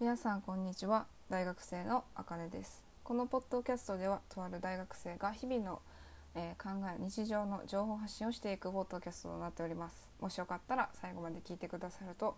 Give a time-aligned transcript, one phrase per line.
[0.00, 1.06] 皆さんこんにちは。
[1.30, 2.82] 大学生のあかねです。
[3.04, 5.80] このポッドキャストではとある大学生が日々の、
[6.34, 10.10] えー考え日常の情報発信をしていくポッドキャストとなっております。
[10.20, 12.36] もしよかったら最後まで聞いてくださると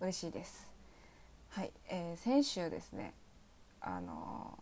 [0.00, 0.70] 嬉しいです。
[1.48, 3.14] はい、えー先週ですね
[3.80, 4.58] あの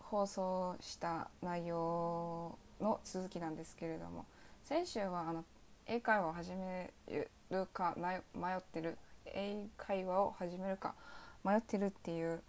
[0.00, 4.26] ー放送した内容の続きなんですけれども
[4.64, 5.44] 先週はあの
[5.86, 7.28] 英会話を始める
[7.72, 8.16] か迷
[8.54, 10.94] ってる英会話を始めるか
[11.44, 12.40] 迷ってるっていう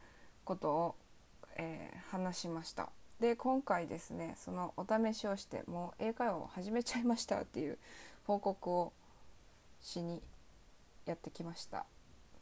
[0.45, 0.95] ことを、
[1.55, 2.89] えー話しました。
[3.19, 7.77] で今回ですねそのお試しをしてもう英会話を始めちゃいましたっていう
[8.27, 8.93] 報告を
[9.81, 10.21] しに
[11.05, 11.85] やってきました。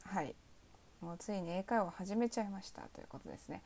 [0.04, 0.34] はい。
[1.00, 3.62] もうついに英会話を始めちゃいましたということですね。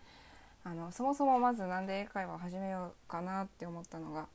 [0.64, 4.26] あのそもそもまずなんで英会話を始めようかなって思ったのが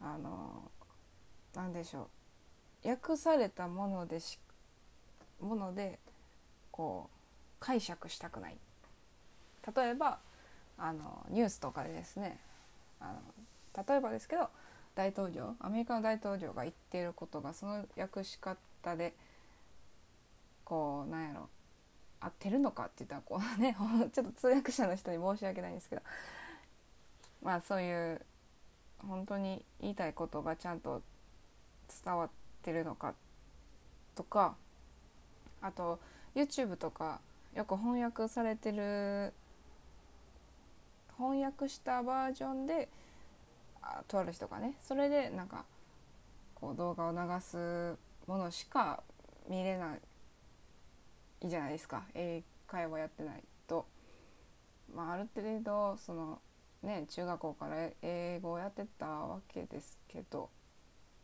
[0.00, 0.70] あの
[1.54, 2.08] なんでしょ
[2.84, 2.88] う。
[2.88, 4.38] 訳されたものでし
[5.40, 5.98] もので
[6.70, 7.13] こう
[7.64, 8.58] 解釈したくない。
[9.74, 10.18] 例えば
[10.76, 12.38] あのニュースとかでですね
[13.00, 14.50] あの例えばですけど
[14.94, 18.58] 大統領アメリカの大統領が言っていることがその訳し方
[18.96, 19.14] で
[20.66, 21.48] こうなんやろ
[22.20, 23.74] 合ってるのかって言ったらこう ね
[24.12, 26.02] ちょっと通訳者の人に申し訳ないんですけど
[27.42, 28.20] まあそういう
[28.98, 31.00] 本当に言いたいことがちゃんと
[32.04, 32.30] 伝わっ
[32.62, 33.14] てるのか
[34.14, 34.54] とか
[35.62, 35.98] あと
[36.34, 37.20] YouTube とか
[37.54, 39.32] よく翻訳されてる
[41.16, 42.88] 翻訳したバージョンで
[43.80, 45.64] あとある人がねそれでなんか
[46.54, 47.94] こう動画を流す
[48.26, 49.02] ものしか
[49.48, 53.86] 見れないじゃないですか英会話やってないと。
[54.94, 56.40] まあ、ある程度その
[56.82, 60.50] ね中学校から英語をやってたわけですけど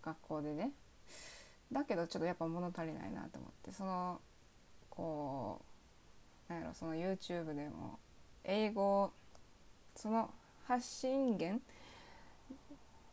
[0.03, 0.71] 学校でね
[1.73, 4.21] だけどちょっとやっぱ物足りないなと思ってその
[4.89, 5.70] こう
[6.51, 7.99] なんやろその YouTube でも
[8.45, 9.13] 英語
[9.95, 10.31] その
[10.67, 11.63] 発信源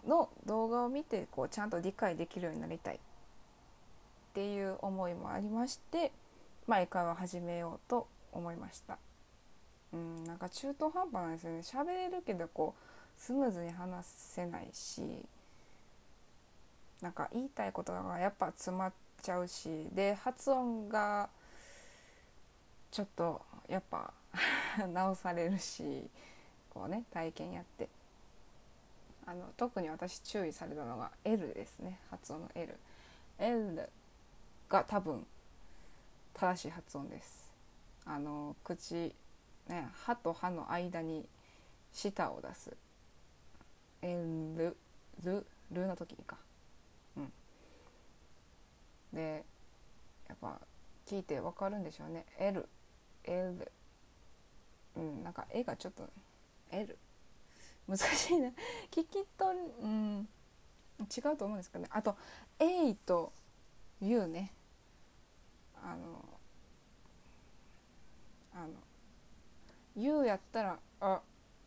[0.08, 3.00] の動画を見てこうちゃんと理解できるようになりたいっ
[4.34, 6.12] ていう思いもありまして、
[6.66, 8.98] まあ、英会話始めようと思いました。
[9.94, 15.02] うん、なんか中途半端なんですよね喋れるけどこうスムーズに話せないし
[17.02, 21.30] なんか言いたいことがやっぱ詰まっちゃうしで発音が
[22.92, 24.14] ちょっとやっぱ
[24.94, 26.10] 直されるし
[26.70, 27.90] こうね体験やって。
[29.28, 32.00] あの特に私注意されたのが L ですね。
[32.10, 32.74] 発音の L
[33.38, 33.90] L
[34.70, 35.28] が多分
[36.34, 37.52] 正しい発音です。
[38.06, 39.14] あの口
[39.68, 41.28] ね歯と歯の間に
[41.92, 42.78] 舌を出す。
[44.02, 44.78] L
[45.24, 46.38] ルルの時にか。
[47.18, 47.34] うん。
[49.12, 49.44] で
[50.30, 50.62] やっぱ
[51.06, 52.26] 聞いてわかるんでしょうね。
[52.40, 52.66] L
[53.28, 53.72] L
[54.96, 56.10] うんなんか絵がちょっと
[56.72, 56.98] L
[57.88, 58.50] 難しいな。
[58.92, 60.30] 聞き取るうん
[61.00, 61.90] 違うと思うんですけどね。
[61.92, 62.18] あと
[62.60, 63.32] A と
[64.02, 64.54] U ね。
[65.82, 66.26] あの
[68.54, 68.74] あの
[69.96, 71.22] U やったら「あ」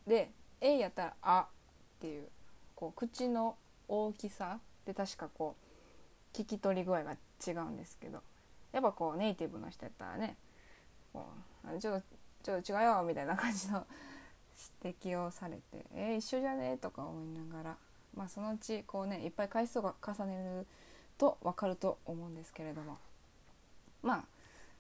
[0.07, 1.49] で A やったら「あ」
[1.97, 2.29] っていう
[2.75, 3.57] こう口の
[3.89, 4.61] 大きさ。
[4.85, 5.57] で確かこ
[6.33, 7.13] う聞き取り具合が
[7.47, 8.23] 違うんですけど。
[8.73, 10.37] やっぱこうネイティブの人やったらね
[11.13, 11.27] こ
[11.65, 12.07] うあちょっと
[12.43, 13.87] ちょっと違うよみたいな感じの
[14.83, 17.77] 指摘をされて「えー、一緒じゃね?」とか思いながら
[18.15, 20.67] まあそのうちこうねいっぱい回数が重ねる
[21.19, 22.99] と分かると思うんですけれども
[24.03, 24.25] まあ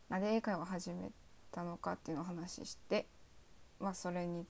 [0.08, 1.10] なんで英会話を始め
[1.52, 3.06] たのかっていうのを話しして
[3.78, 4.46] まあそれに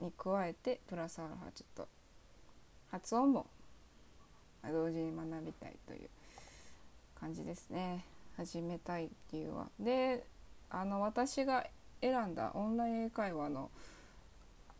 [0.00, 1.88] に加えてプラスアルファちょっと
[2.90, 3.46] 発音も
[4.70, 6.10] 同時に学びたいという
[7.18, 8.04] 感じですね
[8.36, 9.68] 始めたい理由は。
[9.78, 10.24] で
[10.74, 11.66] あの私が
[12.00, 13.70] 選んだオンライン英会話の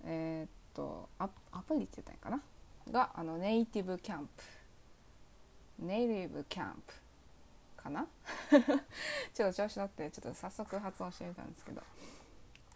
[0.04, 2.42] えーっとアプリって言ったらいいか
[2.90, 2.92] な？
[2.92, 4.42] があのネイティブキャンプ。
[5.80, 6.94] ネイティブキャンプ
[7.76, 8.06] かな？
[9.34, 11.82] ちょっと調子乗ってちょっと早速発音してみたんですけど、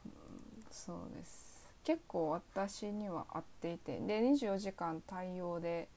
[0.04, 1.56] うんそうです。
[1.84, 3.98] 結構私には合っていて。
[4.00, 5.88] で24時間対応で。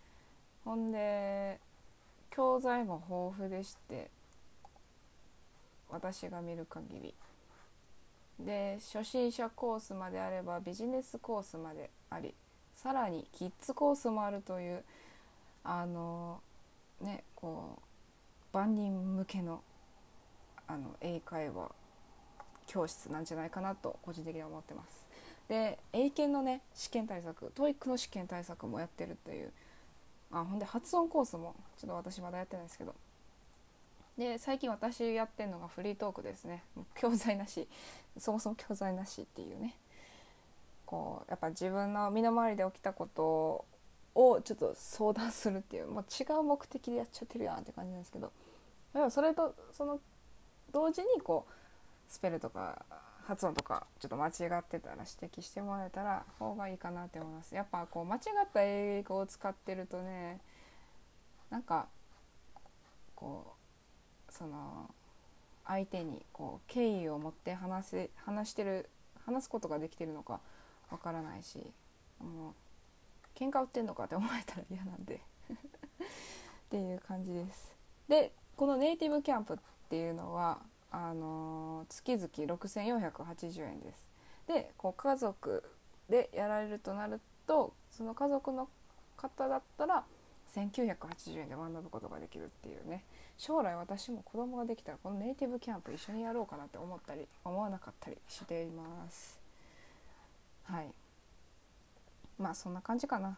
[0.64, 1.60] ほんで
[2.30, 4.10] 教材も豊富でして。
[5.90, 7.14] 私が見る限り
[8.40, 12.34] で初心者コースまであればビジネスコースまであり
[12.76, 14.84] さらにキッズコースもあるという
[15.64, 16.40] あの
[17.02, 19.62] ねこう万人向けの
[20.68, 21.72] あの英会話
[22.68, 25.08] 教室なんじゃないかなと個人的には思ってます。
[25.48, 29.52] で英検のね試験対策 TOEIC の試験対策もやってるという
[30.32, 32.94] あほんで発音コースもちょっと私まだやってないですけど
[34.20, 36.62] で最近私やってるのがフリートークですね。
[36.96, 37.70] 教材なし。
[38.20, 39.78] そもそも教材なしっていうね。
[40.86, 43.66] こうやっぱ自分の身の回りで起きたこと
[44.14, 48.34] をちょっと相談するっていうもう違う目的でやっちゃってるやんって感じなんですけど。
[48.92, 50.02] でもそれとその
[50.74, 52.86] 同時にこうスペルとか
[53.24, 57.56] 発音とかちょっと間違ってたら指摘してもらえたら方がいいかなって思います。
[57.56, 60.42] やっぱこう間違った英語を使ってるとね
[61.50, 61.88] なんか
[63.16, 63.59] こう
[64.32, 64.90] その
[65.66, 68.90] 相手にこう敬意を持って話せ話してる
[69.26, 70.40] 話すことができてるのか
[70.90, 71.60] わからないし
[72.20, 72.54] もう
[73.38, 77.76] 喧嘩売ってんのかって思えたら嫌なんで っていう感じです。
[78.08, 79.58] でこのネイティブキャンプっ
[79.90, 80.60] ていうのは
[80.92, 84.08] あのー、月々6480円です。
[84.48, 85.64] でこう家族
[86.10, 88.68] でやられるとなるとその家族の
[89.16, 90.04] 方だったら
[90.56, 93.04] 1980円で学ぶことができるっていうね。
[93.38, 99.40] 将来私も子供ができたらこのネイティブキャンプ一緒にやろうかなって思ったり思わなかったりしています。
[100.64, 100.88] はい。
[102.38, 103.38] まあそんな感じかな。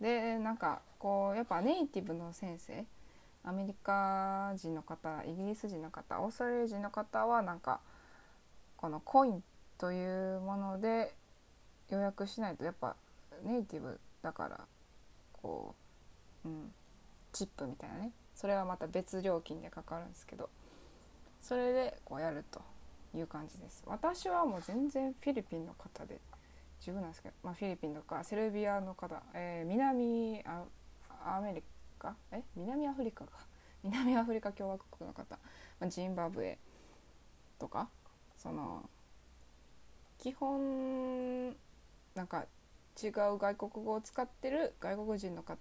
[0.00, 2.84] でなんかこうやっぱネイティブの先生
[3.44, 7.80] アメリカ人の方イギリス人の方オーストラリア人の方はなんか
[8.76, 9.42] このコイン
[9.78, 11.14] というもので
[11.90, 12.96] 予約しないとやっぱ
[13.44, 14.60] ネイティブだから
[15.44, 15.83] こう、
[16.44, 16.72] うん、
[17.32, 18.12] チップみたいなね。
[18.34, 20.50] それはまた別料金でかかるんですけど。
[21.40, 22.62] それでこうやると
[23.14, 23.82] いう感じです。
[23.86, 26.18] 私はもう全然フィリピンの方で
[26.80, 31.62] 十分なんですけど、まあ、フィリピンとかセルビアの方、えー、南アメリ
[31.98, 32.16] カ？
[32.32, 32.42] え？
[32.56, 33.32] 南アフリカか。
[33.82, 35.38] 南アフリカ共和国の方、
[35.78, 36.58] まあ、ジンバブエ
[37.58, 37.88] とか。
[38.38, 38.88] その
[40.18, 41.50] 基本
[42.14, 42.46] なんか
[43.02, 45.58] 違う外国語を使ってる外国人の方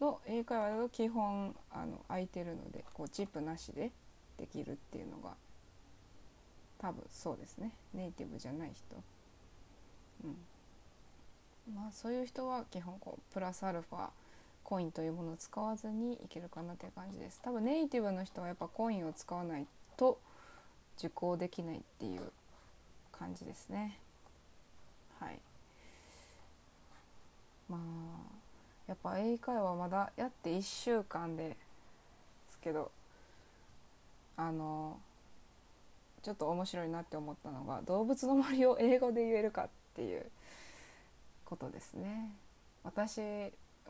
[0.00, 3.92] の英会話だと基本あの空いてるのでこうチップなしで
[4.38, 5.34] できるっていうのが
[6.78, 7.72] 多分そうですね。
[7.94, 8.84] ネイティブじゃない人。
[10.24, 11.74] うん。
[11.74, 14.08] まあそういう人は基本こうプラスアルファ
[14.62, 17.40] コインというものを使わずにいけるかなっていう感じです。
[17.42, 19.66] 多分ネイティブの人はやっぱコインを使わない
[19.96, 20.18] と
[20.98, 22.20] 受講できないっていう
[23.12, 23.98] 感じですね。
[25.18, 25.38] はい。
[27.68, 28.35] まあ
[28.88, 31.56] やっぱ英会話まだやって1週間で
[32.50, 32.90] すけど
[34.36, 34.98] あの
[36.22, 40.26] ちょっと面白いなって思ったのが動物の森を英語で言えるかっていう
[41.44, 42.32] ことですね。
[42.82, 43.20] 私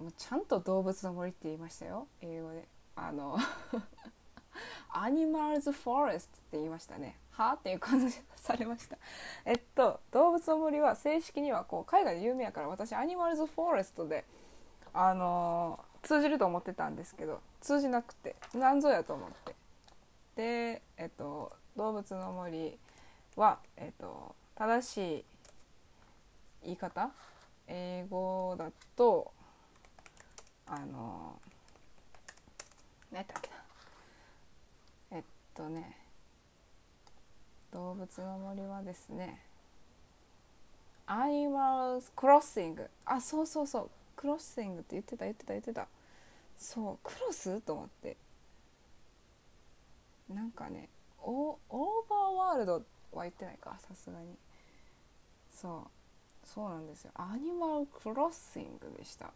[0.01, 2.07] もちゃんと動物の森って言いましたよ。
[2.21, 2.69] 英語で。
[2.95, 3.39] あの
[4.91, 7.19] アニマルズ・フォレストって言いましたね。
[7.31, 8.97] はあっていう感じされました。
[9.45, 14.25] えっと動物の森は正式にはこう海外で有名やから私アニマルズ・フォレストで
[14.99, 19.55] あのー、通じると思ってたんですけど通じなくて何ぞやと思って。
[20.37, 22.79] でえっと動物の森
[23.37, 25.25] は、えっと、正しい
[26.65, 27.11] 言い方？
[27.69, 29.33] 英語だと
[30.67, 31.39] あの
[33.13, 35.19] 何やったっけな？
[35.19, 35.23] えっ
[35.55, 35.99] とね
[37.73, 39.43] 動物の森はですね
[41.07, 43.91] アニマルクロッシングあそうそうそう。
[44.27, 45.87] クロッシングって言ってた言ってた言ってた。
[46.59, 47.61] そうクロス？
[47.61, 48.17] と思って。
[50.29, 50.89] なんかね
[51.23, 51.57] オー
[52.11, 52.83] バーワールド
[53.13, 54.35] は言ってないかさすがに。
[55.55, 55.89] そう
[56.45, 57.13] そうなんですよ。
[57.15, 59.31] アニマルクロッシングでした。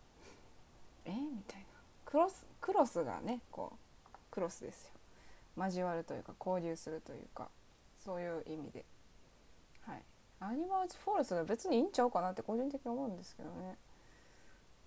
[1.04, 1.12] え？
[1.12, 1.66] みたいな。
[2.04, 4.90] クロスクロスがねこうクロスですよ。
[5.56, 7.47] 交わるというか交流するというか
[8.04, 8.85] そういう意味で。
[9.87, 10.02] はい。
[10.40, 13.76] アニマルズフォレストは別にいいんちゃうかなって個人的に思うんですけどね。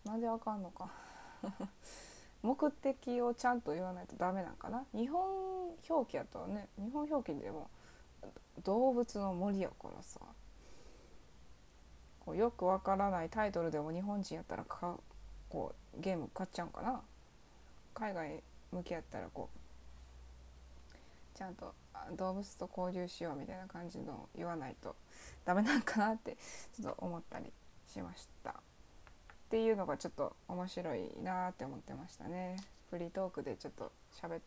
[0.06, 0.90] なんであかんのか。
[2.42, 4.86] 目的をちゃんと言わないとダメなんかな。
[4.94, 7.70] 日本表記やとね日本表記でも
[8.64, 10.20] 動物の森やからさ。
[12.26, 14.98] こうよくわからないタイトルでも日本人やったらか
[15.50, 17.02] こうゲーム買っちゃうんかな。
[17.94, 21.74] 海外向けやったらこうちゃんと
[22.16, 24.96] 動物と交流しようみたいな感じの言わないと
[25.46, 26.38] ダメなんかなって
[26.76, 27.52] ちょっと思ったり
[27.88, 28.56] しました。
[29.54, 32.58] っていうのがちょっと面白いなって思ってましたね。
[32.90, 34.40] フリートークでちょっと喋っ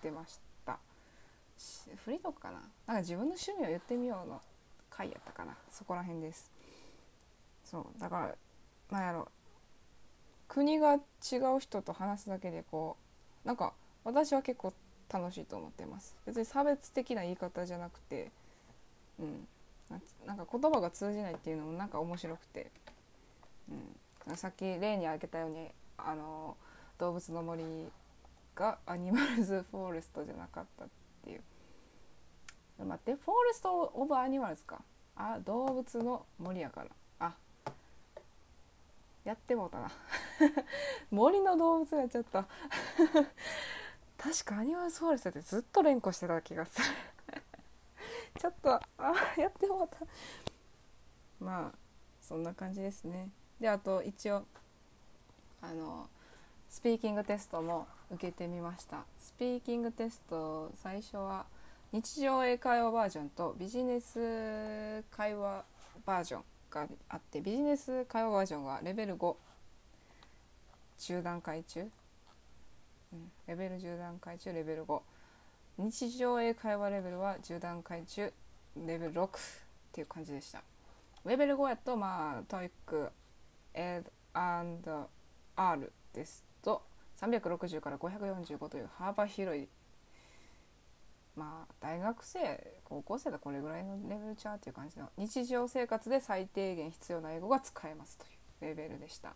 [0.00, 0.78] てました。
[2.04, 2.60] フリートークかな？
[2.86, 4.40] なんか自分の趣味を言ってみようの
[4.90, 5.56] 回やったかな。
[5.72, 6.52] そこら辺です。
[7.64, 8.32] そうだか
[8.90, 9.26] らなんやろ。
[10.46, 10.98] 国が違
[11.56, 12.96] う人と話すだけでこ
[13.44, 13.72] うなんか
[14.04, 14.72] 私は結構
[15.12, 16.14] 楽しいと思ってます。
[16.26, 18.30] 別に差別的な言い方じゃなくて
[19.18, 19.48] うん。
[20.24, 22.70] なんか言葉が通じないっていうのもなんか面白くて
[23.68, 23.96] うん。
[24.36, 26.56] さっき例に挙げたようにあの
[26.98, 27.64] 動物の森
[28.54, 30.88] が Animal's Forest じゃなかったっ
[31.24, 31.42] ていう。
[32.78, 34.82] 待って Forest of Animals か。
[35.16, 36.88] あ動物の森やから。
[37.20, 37.34] あ
[39.24, 39.90] やってもうたな。
[41.10, 42.46] 森の動物やっちゃった
[44.18, 46.86] 確か Animal's Forest ってずっと連呼してた気がする。
[48.40, 48.80] ちょっとあ
[49.36, 49.98] やってもうた。
[51.38, 51.78] まあ
[52.20, 53.30] そんな感じですね。
[53.60, 54.44] であと一応
[55.62, 56.08] あの
[56.68, 59.04] スピーキングテストも受けてみました。
[59.18, 61.46] スピーキングテスト最初は
[61.92, 65.64] 日常英会話バージョンとビジネス会話
[66.04, 69.36] バージョンがあってビジネス会話バージョンはレベル5
[70.98, 71.80] 10段階中、
[73.12, 75.00] うん、レベル10段階中レベル5
[75.78, 78.32] 日常英会話レベルは10段階中
[78.76, 79.30] レベル6っ
[79.92, 80.62] ていう感じでした。
[81.24, 83.10] レベル5やとまあ TOEIC
[85.56, 86.82] R ですと
[87.20, 89.68] 360から545という幅広い
[91.36, 98.24] まあ大学生高校生だこれぐらいのレベルちゃうっていう感じの日常生活で最低限必要な英語が使えますと
[98.64, 99.34] いうレベルでした。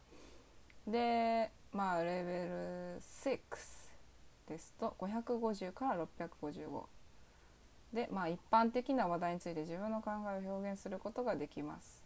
[0.86, 3.38] でまあレベル6
[4.48, 6.86] ですと550から655
[7.92, 12.04] でまあ一般的な話題について自分の考えを表現することができます。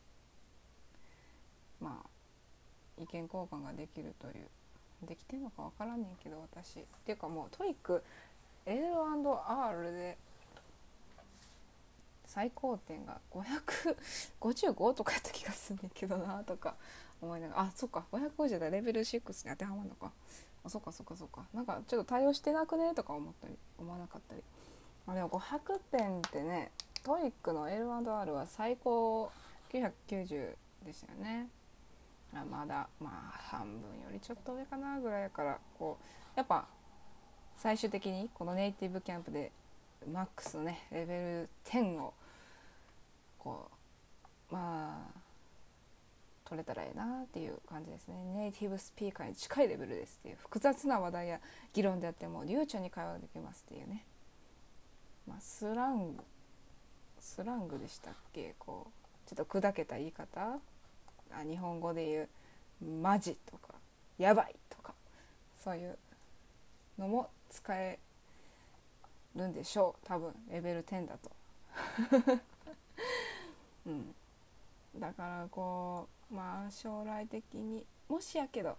[1.81, 2.12] まあ
[2.99, 4.35] 意見交換ができるという
[5.07, 6.81] できてんのか分からんねんけど私。
[6.81, 8.03] っていうかもう TOEIC
[8.67, 10.17] L&R で
[12.27, 16.77] 最高点が555とかやった気がすんねんけどなとか
[17.21, 17.63] 思いながら。
[17.63, 18.05] あそっか。
[18.13, 18.71] 550だ。
[18.71, 20.13] レベル6に当てはまるのか。
[20.65, 21.43] あそっかそっかそっか。
[21.53, 24.43] なんかちょっと対応してなくねとか思ったり思わなかったり。
[25.09, 26.71] あでも500点ってね
[27.03, 29.33] TOEIC の L&R は最高
[29.73, 30.55] 990
[30.87, 31.49] でしたよね。
[32.33, 36.05] まだまあ半分よりちょっと上かなぐらいやからこう
[36.37, 36.67] やっぱ
[37.57, 39.53] 最終的にこのネイティブキャンプで
[40.11, 42.15] マックスのねレベル10を
[43.39, 43.71] こ
[44.51, 45.21] うまあ
[46.45, 48.15] 取れたらええなっていう感じですね。
[48.35, 51.41] ネイティブスピーカーに近いレベルですっていう複雑な話題や
[51.73, 54.05] 議論であっても流暢に会話できますっていうね、
[55.27, 56.23] まあ、スラング
[57.21, 58.55] スラングでしたっけ？
[58.59, 60.59] こうちょっと砕けた言い方？
[61.39, 62.29] あ日本語で言う
[63.03, 63.75] 「マジ」とか
[64.19, 64.95] 「やばい」とか
[65.57, 65.99] そういう
[66.99, 67.99] のも使え
[69.35, 70.07] るんでしょう。
[70.07, 71.31] 多分レベル10だと。
[73.87, 74.15] うん、
[74.99, 78.77] だからこうまあ将来的にもしやけど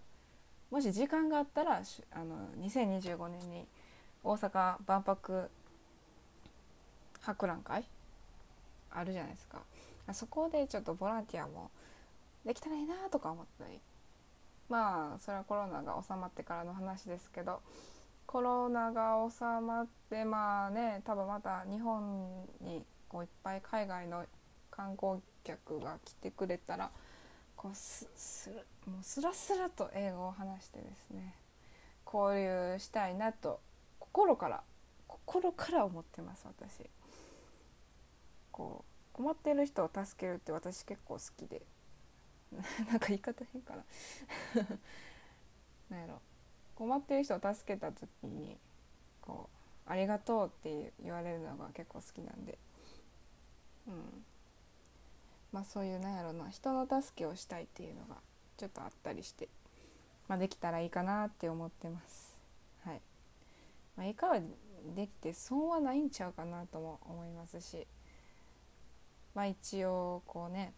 [0.70, 1.82] もし時間があったら
[2.12, 3.66] あの2025年に
[4.22, 5.50] 大阪万博
[7.20, 7.84] 博覧会？
[8.90, 9.62] あるじゃないですか。
[10.12, 11.70] そこでちょっとボランティアも
[12.44, 13.80] できたらいいなとか思ったり。
[14.68, 17.60] まあそれはコロナが収まってからの話ですけど。
[18.26, 24.24] コロナが収まってまあね多分また日本にこういっぱい海外の
[24.70, 26.90] 観光客が来てくれたら
[27.54, 28.50] こうすす
[28.86, 31.34] もうスラスラと英語を話してですね。
[32.06, 33.60] 交流したいなと
[33.98, 34.62] 心から
[35.06, 36.88] 心から思ってます私。
[38.50, 41.62] こう困ってる人を助けるって私結構好きで。
[42.88, 43.84] なんか言い方変かな。
[45.90, 46.20] なんやろ。
[46.74, 48.58] 困ってる人を助けた時に
[49.20, 49.58] こう
[49.90, 52.58] 「ありがとう」って言われるのが結構好きなんで。
[53.86, 54.24] うん。
[55.52, 56.50] まあそういうなんやろな。
[56.50, 58.16] 人の助けをしたいっていうのが
[58.56, 59.48] ちょっとあったりして、
[60.26, 62.36] まあ、できたらいいかなって思ってます。
[62.84, 63.00] はい、
[63.96, 64.40] まあ、いかは
[64.96, 67.86] できて損はないんちゃうかなとも思いますし。
[69.34, 70.72] まあ一応こうね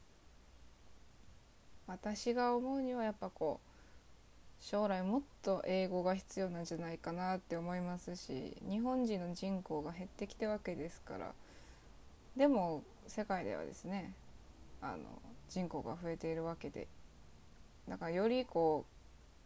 [1.87, 11.33] 私が思うにはやっぱこう将来もっと英語が必要なんじゃないかなって思いますし日本人の人口が減ってきてわけですから
[12.37, 14.12] でも世界ではですね
[14.81, 15.05] あの
[15.49, 16.88] 人口が増えているわけで
[17.88, 18.85] だからよりこ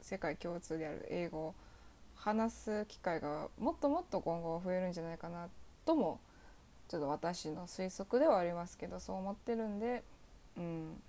[0.00, 1.54] う世界共通である英語を
[2.14, 5.49] 話す機会がもっともっと今後増えるんじゃないかな
[5.85, 6.20] とも
[6.88, 10.02] ちょっと私の推測ではありますけどそう思ってるんで、
[10.56, 11.00] うん、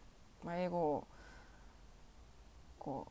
[2.81, 3.05] こ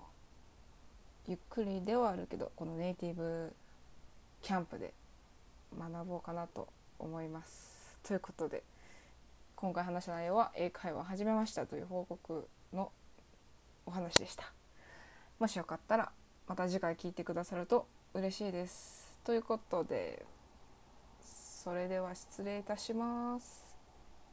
[1.29, 3.53] うゆっくりではあるけどこのネイティブ
[4.43, 4.93] キャンプで
[5.79, 6.67] 学ぼうかなと
[6.99, 7.97] 思います。
[8.03, 8.65] ということで
[9.55, 12.91] 今回話した内容は英会話を始めましたという報告の
[13.87, 14.53] お話でした。
[15.39, 16.11] もしよかったら
[16.49, 19.21] また次回聞いてくださると嬉しいです。
[19.23, 20.27] ということで
[21.23, 23.70] それでは失礼いたします。